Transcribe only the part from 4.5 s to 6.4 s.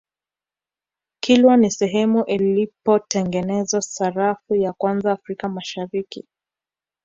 ya kwanza africa mashariki